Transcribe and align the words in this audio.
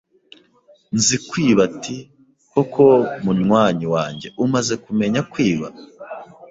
Nzikwiba 0.95 1.61
ati 1.69 1.95
Koko 2.51 2.83
munywanyi 3.23 3.85
wanjye 3.95 4.27
umaze 4.45 4.73
kumenya 4.83 5.21
kwiba 5.31 5.67